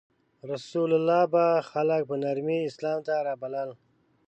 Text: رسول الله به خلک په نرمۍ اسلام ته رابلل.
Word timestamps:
رسول 0.51 0.89
الله 0.97 1.21
به 1.33 1.45
خلک 1.71 2.01
په 2.09 2.15
نرمۍ 2.23 2.59
اسلام 2.69 2.99
ته 3.07 3.13
رابلل. 3.27 3.69